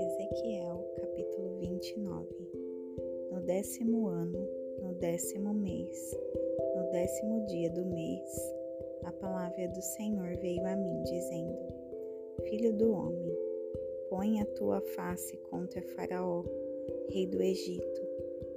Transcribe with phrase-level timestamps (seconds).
[0.00, 2.26] Ezequiel, capítulo 29
[3.30, 4.48] No décimo ano,
[4.82, 6.18] no décimo mês,
[6.74, 8.28] no décimo dia do mês,
[9.04, 11.56] a palavra do Senhor veio a mim, dizendo:
[12.48, 13.38] Filho do homem,
[14.10, 16.42] põe a tua face contra Faraó,
[17.10, 18.02] rei do Egito,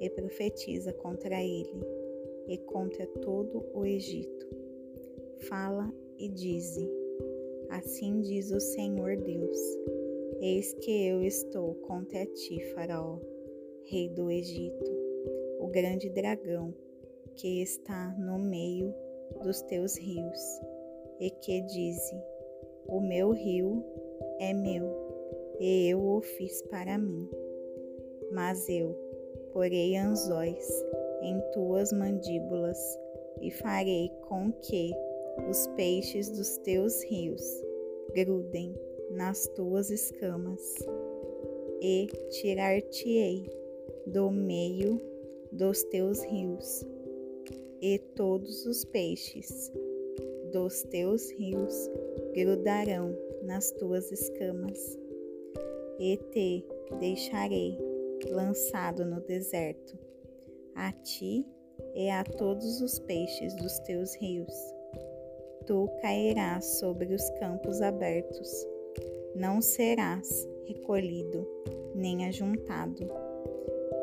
[0.00, 1.86] e profetiza contra ele
[2.48, 4.50] e contra todo o Egito.
[5.48, 6.88] Fala e dize:
[7.70, 9.58] Assim diz o Senhor Deus:
[10.40, 13.18] Eis que eu estou contra ti, Faraó,
[13.84, 14.90] rei do Egito,
[15.58, 16.74] o grande dragão
[17.36, 18.94] que está no meio
[19.42, 20.60] dos teus rios,
[21.18, 22.16] e que dize:
[22.86, 23.84] O meu rio
[24.38, 24.84] é meu,
[25.58, 27.28] e eu o fiz para mim.
[28.32, 28.94] Mas eu
[29.52, 30.68] porei anzóis
[31.22, 32.78] em tuas mandíbulas
[33.40, 34.92] e farei com que
[35.48, 37.42] os peixes dos teus rios
[38.14, 38.74] grudem
[39.10, 40.60] nas tuas escamas
[41.80, 43.50] e tirar-te-ei
[44.06, 45.00] do meio
[45.52, 46.84] dos teus rios
[47.80, 49.72] e todos os peixes
[50.52, 51.90] dos teus rios
[52.34, 54.98] grudarão nas tuas escamas
[55.98, 56.64] e te
[56.98, 57.78] deixarei
[58.28, 59.98] lançado no deserto,
[60.74, 61.46] a ti
[61.94, 64.79] e a todos os peixes dos teus rios.
[65.66, 68.66] Tu cairás sobre os campos abertos,
[69.34, 71.46] não serás recolhido
[71.94, 73.06] nem ajuntado.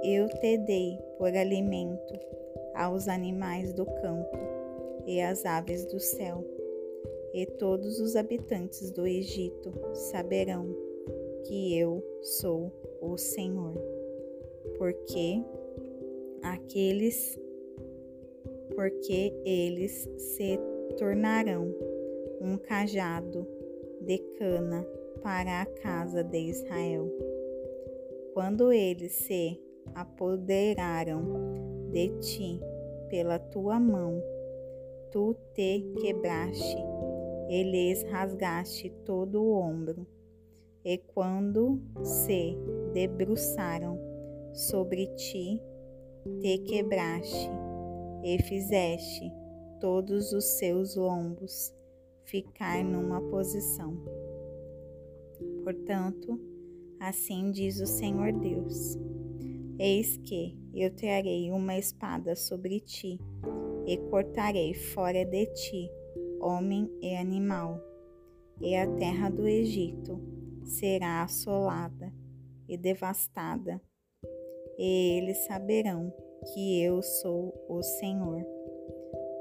[0.03, 2.13] Eu te dei por alimento
[2.75, 4.37] aos animais do campo
[5.05, 6.43] e às aves do céu,
[7.33, 10.67] e todos os habitantes do Egito saberão
[11.45, 12.71] que eu sou
[13.01, 13.73] o Senhor
[14.77, 15.43] porque
[16.41, 17.39] aqueles
[18.75, 20.59] porque eles se
[20.97, 21.73] tornarão
[22.41, 23.47] um cajado
[24.01, 24.85] de cana
[25.21, 27.07] para a casa de Israel.
[28.33, 29.59] Quando eles se
[29.93, 31.23] apoderaram
[31.91, 32.59] de ti
[33.09, 34.21] pela tua mão,
[35.11, 36.77] tu te quebraste
[37.49, 40.05] e lhes rasgaste todo o ombro.
[40.83, 42.57] E quando se
[42.93, 43.99] debruçaram
[44.53, 45.61] sobre ti
[46.41, 47.49] te quebraste
[48.23, 49.31] e fizeste
[49.79, 51.73] todos os seus lombos
[52.25, 53.97] ficar numa posição.
[55.63, 56.39] Portanto,
[56.99, 58.97] assim diz o Senhor Deus:
[59.79, 63.19] Eis que eu trarei uma espada sobre ti
[63.85, 65.91] e cortarei fora de ti
[66.39, 67.81] homem e animal,
[68.61, 70.19] e a terra do Egito
[70.63, 72.13] será assolada
[72.67, 73.81] e devastada
[74.77, 76.13] e eles saberão
[76.53, 78.36] que eu sou o Senhor.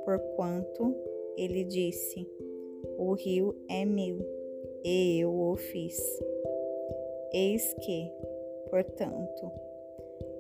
[0.07, 0.95] Porquanto
[1.37, 2.27] ele disse:
[2.97, 4.19] O rio é meu,
[4.85, 5.99] e eu o fiz.
[7.33, 8.13] Eis que,
[8.71, 9.51] portanto,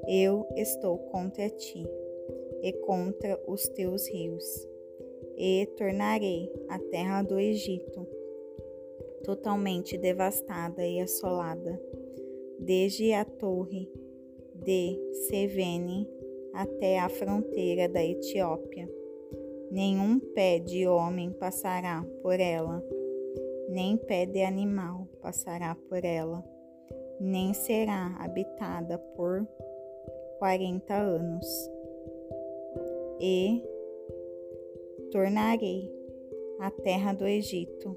[0.06, 1.84] eu estou contra ti
[2.62, 4.68] e contra os teus rios,
[5.36, 8.06] e tornarei a terra do Egito
[9.24, 11.82] totalmente devastada e assolada,
[12.60, 13.90] desde a torre
[14.54, 14.96] de
[15.26, 16.08] Sevene
[16.54, 18.88] até a fronteira da Etiópia.
[19.70, 22.82] Nenhum pé de homem passará por ela,
[23.68, 26.44] nem pé de animal passará por ela,
[27.20, 29.46] nem será habitada por
[30.38, 31.46] quarenta anos.
[33.20, 33.62] E
[35.10, 35.90] tornarei
[36.60, 37.96] a terra do Egito,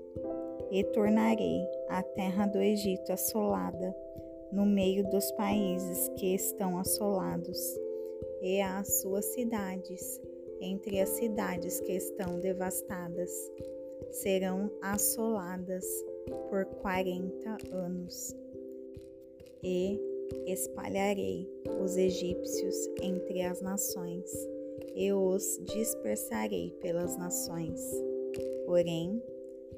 [0.71, 3.95] e tornarei a terra do Egito assolada
[4.51, 7.59] no meio dos países que estão assolados,
[8.41, 10.19] e as suas cidades,
[10.61, 13.31] entre as cidades que estão devastadas,
[14.11, 15.85] serão assoladas
[16.49, 18.35] por quarenta anos.
[19.63, 19.99] E
[20.45, 21.49] espalharei
[21.81, 24.29] os egípcios entre as nações,
[24.95, 27.79] e os dispersarei pelas nações.
[28.65, 29.21] Porém,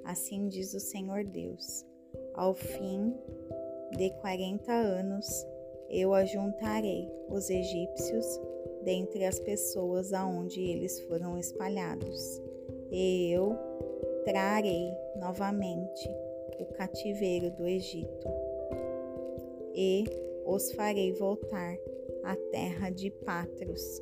[0.04, 1.86] assim diz o Senhor Deus:
[2.34, 3.14] ao fim
[3.98, 5.28] de quarenta anos
[5.90, 8.26] eu ajuntarei os egípcios
[8.84, 12.42] dentre as pessoas aonde eles foram espalhados,
[12.92, 13.56] e eu
[14.26, 16.10] trarei novamente
[16.60, 18.28] o cativeiro do Egito,
[19.74, 20.04] e
[20.46, 21.78] os farei voltar
[22.24, 24.02] à terra de Patros,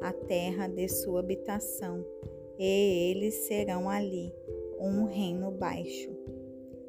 [0.00, 2.04] a terra de sua habitação,
[2.58, 4.32] e eles serão ali
[4.78, 6.10] um reino baixo.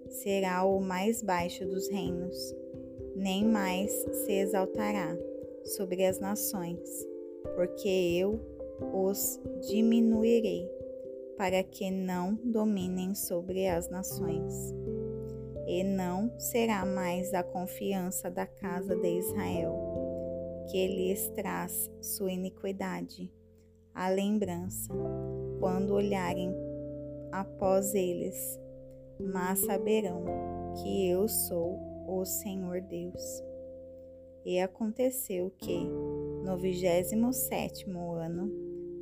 [0.10, 2.56] Será o mais baixo dos reinos,
[3.16, 5.18] nem mais se exaltará
[5.63, 7.06] sobre as nações,
[7.57, 8.39] porque eu
[8.94, 10.69] os diminuirei
[11.36, 14.54] para que não dominem sobre as nações.
[15.65, 19.74] E não será mais a confiança da casa de Israel,
[20.69, 23.33] que lhes traz sua iniquidade,
[23.92, 24.94] a lembrança,
[25.60, 26.53] quando olharem
[27.31, 28.62] após eles,
[29.19, 30.24] mas saberão
[30.75, 33.44] que eu sou o Senhor Deus.
[34.45, 35.89] E aconteceu que,
[36.47, 38.49] no vigésimo sétimo ano,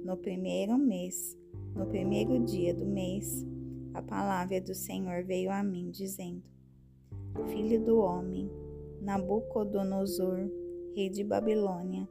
[0.04, 1.38] no primeiro mês,
[1.76, 3.46] no primeiro dia do mês,
[3.94, 6.42] a palavra do Senhor veio a mim, dizendo:
[7.50, 8.50] Filho do homem,
[9.00, 10.50] Nabucodonosor,
[10.96, 12.10] rei de Babilônia,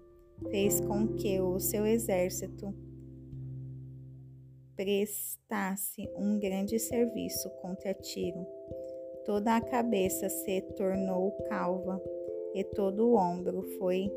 [0.53, 2.73] fez com que o seu exército
[4.77, 8.47] prestasse um grande serviço contra Tiro.
[9.27, 12.01] Toda a cabeça se tornou calva
[12.55, 14.09] e todo o ombro foi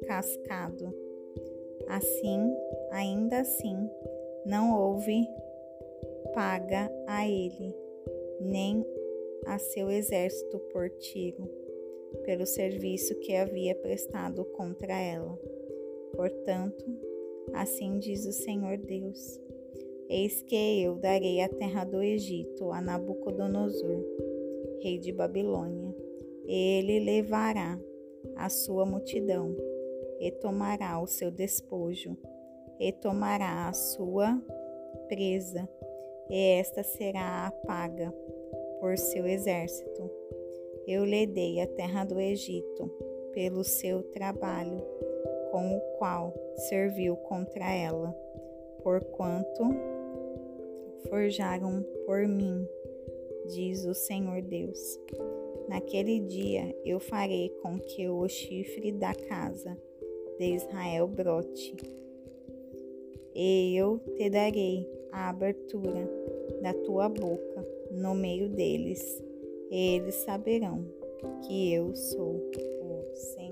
[0.00, 0.92] descascado.
[1.88, 2.54] Assim,
[2.90, 3.76] ainda assim,
[4.46, 5.26] não houve
[6.34, 7.74] paga a ele,
[8.40, 8.84] nem
[9.46, 11.48] a seu exército por Tiro,
[12.24, 15.38] pelo serviço que havia prestado contra ela.
[16.14, 16.84] Portanto,
[17.52, 19.40] assim diz o Senhor Deus:
[20.08, 24.02] Eis que eu darei a terra do Egito a Nabucodonosor,
[24.80, 25.94] rei de Babilônia.
[26.46, 27.80] Ele levará
[28.36, 29.54] a sua multidão
[30.24, 32.16] e tomará o seu despojo
[32.80, 34.40] e tomará a sua
[35.06, 35.68] presa,
[36.30, 38.10] e esta será a paga
[38.80, 40.10] por seu exército.
[40.86, 42.90] Eu lhe dei a terra do Egito
[43.34, 44.82] pelo seu trabalho,
[45.50, 48.10] com o qual serviu contra ela,
[48.82, 49.62] porquanto
[51.10, 52.66] forjaram por mim,
[53.48, 54.98] diz o Senhor Deus.
[55.68, 59.76] Naquele dia eu farei com que o chifre da casa
[60.38, 61.74] de Israel brote
[63.34, 66.08] e eu te darei a abertura
[66.62, 69.22] da tua boca no meio deles,
[69.70, 70.84] e eles saberão
[71.42, 72.36] que eu sou
[72.80, 73.43] o Senhor.